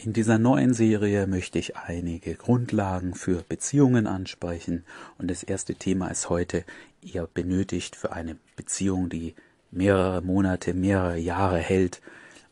[0.00, 4.84] In dieser neuen Serie möchte ich einige Grundlagen für Beziehungen ansprechen
[5.18, 6.64] und das erste Thema ist heute,
[7.02, 9.34] ihr benötigt für eine Beziehung, die
[9.72, 12.00] mehrere Monate, mehrere Jahre hält,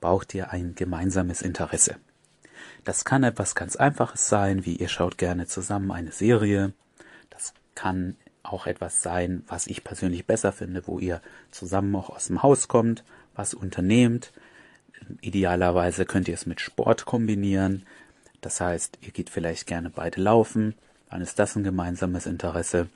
[0.01, 1.95] braucht ihr ein gemeinsames Interesse.
[2.82, 6.72] Das kann etwas ganz Einfaches sein, wie ihr schaut gerne zusammen eine Serie.
[7.30, 11.22] Das kann auch etwas sein, was ich persönlich besser finde, wo ihr
[11.52, 13.04] zusammen auch aus dem Haus kommt,
[13.36, 14.32] was unternehmt,
[15.20, 17.84] Idealerweise könnt ihr es mit Sport kombinieren.
[18.40, 20.74] Das heißt, ihr geht vielleicht gerne beide laufen.
[21.10, 22.88] Dann ist das ein gemeinsames Interesse.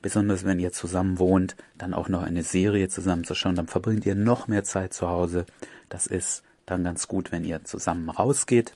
[0.00, 4.48] Besonders wenn ihr zusammen wohnt, dann auch noch eine Serie zusammenzuschauen, dann verbringt ihr noch
[4.48, 5.46] mehr Zeit zu Hause.
[5.88, 8.74] Das ist dann ganz gut, wenn ihr zusammen rausgeht.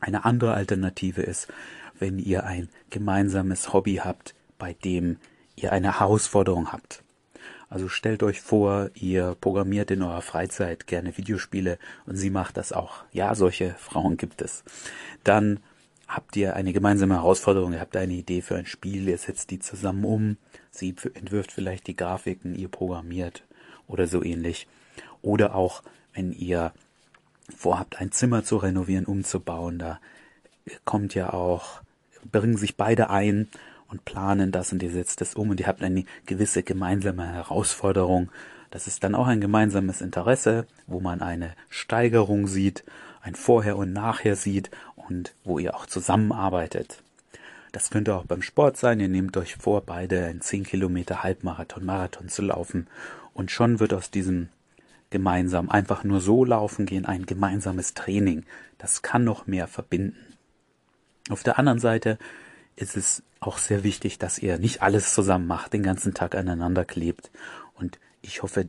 [0.00, 1.48] Eine andere Alternative ist,
[1.98, 5.18] wenn ihr ein gemeinsames Hobby habt, bei dem
[5.56, 7.02] ihr eine Herausforderung habt.
[7.70, 12.72] Also stellt euch vor, ihr programmiert in eurer Freizeit gerne Videospiele und sie macht das
[12.72, 13.04] auch.
[13.12, 14.64] Ja, solche Frauen gibt es.
[15.22, 15.60] Dann
[16.08, 19.60] habt ihr eine gemeinsame Herausforderung, ihr habt eine Idee für ein Spiel, ihr setzt die
[19.60, 20.36] zusammen um,
[20.72, 23.44] sie entwirft vielleicht die Grafiken, ihr programmiert
[23.86, 24.66] oder so ähnlich.
[25.22, 26.72] Oder auch, wenn ihr
[27.56, 30.00] vorhabt, ein Zimmer zu renovieren, umzubauen, da
[30.84, 31.82] kommt ja auch,
[32.32, 33.48] bringen sich beide ein
[33.90, 38.30] und planen das und ihr setzt es um und ihr habt eine gewisse gemeinsame Herausforderung.
[38.70, 42.84] Das ist dann auch ein gemeinsames Interesse, wo man eine Steigerung sieht,
[43.20, 47.02] ein Vorher und Nachher sieht und wo ihr auch zusammenarbeitet.
[47.72, 49.00] Das könnte auch beim Sport sein.
[49.00, 52.86] Ihr nehmt euch vor, beide einen 10 Kilometer Halbmarathon, Marathon zu laufen
[53.34, 54.48] und schon wird aus diesem
[55.10, 58.44] gemeinsam einfach nur so laufen gehen ein gemeinsames Training.
[58.78, 60.16] Das kann noch mehr verbinden.
[61.28, 62.18] Auf der anderen Seite
[62.76, 66.84] ist es auch sehr wichtig, dass ihr nicht alles zusammen macht, den ganzen Tag aneinander
[66.84, 67.30] klebt.
[67.74, 68.68] Und ich hoffe,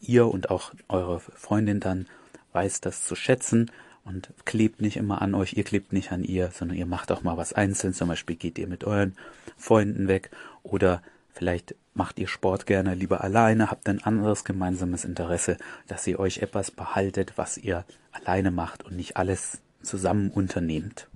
[0.00, 2.06] ihr und auch eure Freundin dann
[2.52, 3.70] weiß das zu schätzen
[4.04, 7.22] und klebt nicht immer an euch, ihr klebt nicht an ihr, sondern ihr macht auch
[7.22, 7.94] mal was einzeln.
[7.94, 9.16] Zum Beispiel geht ihr mit euren
[9.56, 10.30] Freunden weg
[10.62, 11.02] oder
[11.32, 15.56] vielleicht macht ihr Sport gerne lieber alleine, habt ein anderes gemeinsames Interesse,
[15.88, 21.08] dass ihr euch etwas behaltet, was ihr alleine macht und nicht alles zusammen unternehmt.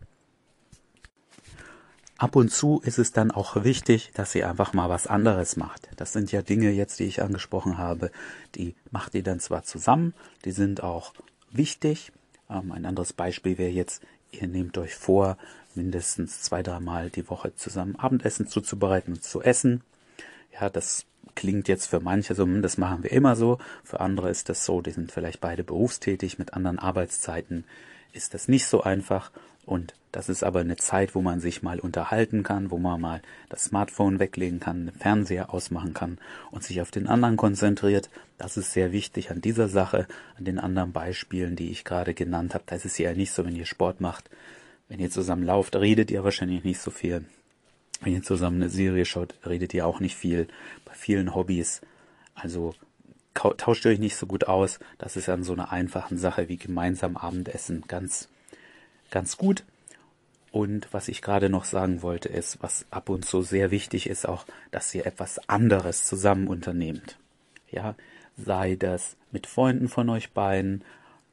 [2.23, 5.89] Ab und zu ist es dann auch wichtig, dass ihr einfach mal was anderes macht.
[5.97, 8.13] Das sind ja Dinge jetzt, die ich angesprochen habe,
[8.55, 11.15] die macht ihr dann zwar zusammen, die sind auch
[11.51, 12.13] wichtig.
[12.49, 15.37] Ähm, ein anderes Beispiel wäre jetzt, ihr nehmt euch vor,
[15.75, 19.83] mindestens zwei, dreimal die Woche zusammen Abendessen zuzubereiten und zu essen.
[20.53, 23.59] Ja, das klingt jetzt für manche so, hm, das machen wir immer so.
[23.83, 27.65] Für andere ist das so, die sind vielleicht beide berufstätig mit anderen Arbeitszeiten.
[28.13, 29.33] Ist das nicht so einfach
[29.65, 33.23] und das ist aber eine Zeit, wo man sich mal unterhalten kann, wo man mal
[33.49, 36.19] das Smartphone weglegen kann, den Fernseher ausmachen kann
[36.51, 38.11] und sich auf den anderen konzentriert.
[38.37, 40.07] Das ist sehr wichtig an dieser Sache,
[40.37, 42.65] an den anderen Beispielen, die ich gerade genannt habe.
[42.67, 44.29] Da ist ja nicht so, wenn ihr Sport macht,
[44.89, 47.25] wenn ihr zusammen lauft, redet ihr wahrscheinlich nicht so viel.
[48.03, 50.47] Wenn ihr zusammen eine Serie schaut, redet ihr auch nicht viel.
[50.85, 51.81] Bei vielen Hobbys.
[52.35, 52.75] Also
[53.33, 54.79] tauscht euch nicht so gut aus.
[54.99, 58.29] Das ist an so einer einfachen Sache wie gemeinsam Abendessen ganz
[59.13, 59.63] ganz gut.
[60.51, 64.29] Und was ich gerade noch sagen wollte, ist, was ab und zu sehr wichtig ist,
[64.29, 67.17] auch, dass ihr etwas anderes zusammen unternehmt.
[67.71, 67.95] Ja,
[68.37, 70.85] sei das mit Freunden von euch beiden,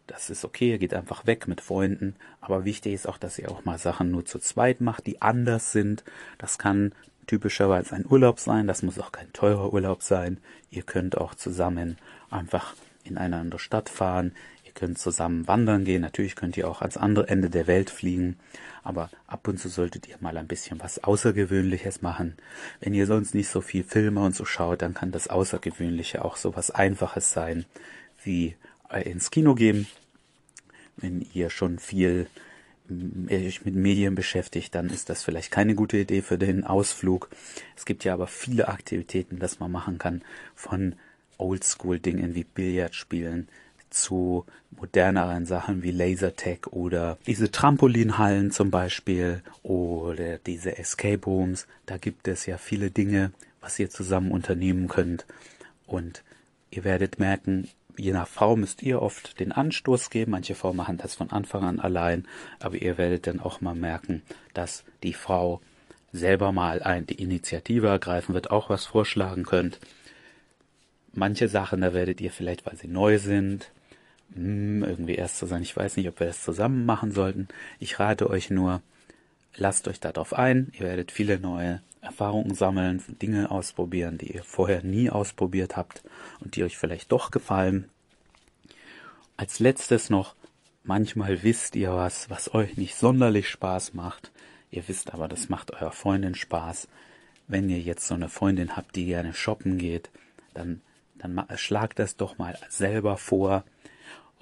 [0.08, 3.52] das ist okay, ihr geht einfach weg mit Freunden, aber wichtig ist auch, dass ihr
[3.52, 6.04] auch mal Sachen nur zu zweit macht, die anders sind.
[6.38, 6.94] Das kann
[7.28, 10.38] typischerweise ein Urlaub sein, das muss auch kein teurer Urlaub sein.
[10.72, 11.98] Ihr könnt auch zusammen
[12.32, 12.74] einfach
[13.04, 14.34] in eine andere Stadt fahren,
[14.70, 18.38] Ihr könnt zusammen wandern gehen, natürlich könnt ihr auch ans andere Ende der Welt fliegen,
[18.84, 22.36] aber ab und zu solltet ihr mal ein bisschen was Außergewöhnliches machen.
[22.80, 26.38] Wenn ihr sonst nicht so viel Filme und so schaut, dann kann das Außergewöhnliche auch
[26.38, 27.66] so was Einfaches sein,
[28.24, 28.56] wie
[28.92, 29.88] äh, ins Kino gehen.
[30.98, 32.28] Wenn ihr schon viel
[33.32, 37.30] euch mit Medien beschäftigt, dann ist das vielleicht keine gute Idee für den Ausflug.
[37.76, 40.22] Es gibt ja aber viele Aktivitäten, das man machen kann,
[40.54, 40.94] von
[41.40, 43.48] Oldschool-Dingen wie Billard spielen,
[43.90, 51.68] zu moderneren Sachen wie Lasertag oder diese Trampolinhallen zum Beispiel oder diese Escape Rooms.
[51.86, 53.32] Da gibt es ja viele Dinge,
[53.62, 55.26] was ihr zusammen unternehmen könnt.
[55.86, 56.24] Und
[56.72, 57.68] ihr werdet merken,
[57.98, 60.32] je nach Frau müsst ihr oft den Anstoß geben.
[60.32, 62.26] Manche Frauen machen das von Anfang an allein,
[62.60, 64.22] aber ihr werdet dann auch mal merken,
[64.54, 65.62] dass die Frau
[66.12, 69.80] selber mal ein, die Initiative ergreifen wird, auch was vorschlagen könnt.
[71.14, 73.72] Manche Sachen, da werdet ihr vielleicht, weil sie neu sind,
[74.36, 75.62] irgendwie erst zu sein.
[75.62, 77.48] Ich weiß nicht, ob wir das zusammen machen sollten.
[77.80, 78.82] Ich rate euch nur,
[79.56, 80.72] lasst euch darauf ein.
[80.74, 86.04] Ihr werdet viele neue Erfahrungen sammeln, Dinge ausprobieren, die ihr vorher nie ausprobiert habt
[86.40, 87.90] und die euch vielleicht doch gefallen.
[89.36, 90.36] Als letztes noch,
[90.84, 94.32] manchmal wisst ihr was, was euch nicht sonderlich Spaß macht.
[94.72, 96.88] Ihr wisst aber, das macht eurer Freundin Spaß.
[97.48, 100.10] Wenn ihr jetzt so eine Freundin habt, die gerne shoppen geht,
[100.54, 100.82] dann,
[101.18, 103.64] dann schlagt das doch mal selber vor.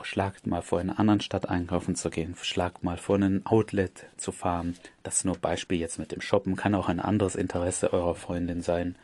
[0.04, 2.36] Schlagt mal vor, in einer anderen Stadt einkaufen zu gehen.
[2.42, 4.78] Schlagt mal vor, in ein Outlet zu fahren.
[5.04, 6.56] Das ist nur Beispiel jetzt mit dem Shoppen.
[6.56, 8.96] Kann auch ein anderes Interesse eurer Freundin sein.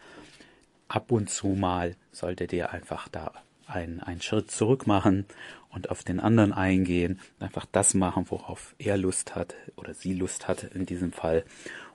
[0.88, 3.32] Ab und zu mal solltet ihr einfach da
[3.66, 5.26] einen, einen Schritt zurück machen
[5.70, 10.48] und auf den anderen eingehen, einfach das machen, worauf er Lust hat oder sie Lust
[10.48, 11.44] hat in diesem Fall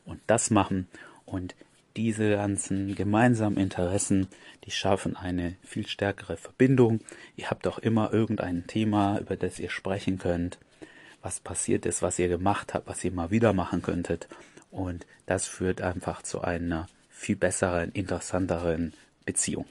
[0.04, 0.88] und das machen
[1.24, 1.54] und
[1.98, 4.28] diese ganzen gemeinsamen Interessen,
[4.64, 7.00] die schaffen eine viel stärkere Verbindung.
[7.34, 10.60] Ihr habt auch immer irgendein Thema, über das ihr sprechen könnt,
[11.22, 14.28] was passiert ist, was ihr gemacht habt, was ihr mal wieder machen könntet.
[14.70, 18.92] Und das führt einfach zu einer viel besseren, interessanteren
[19.24, 19.66] Beziehung.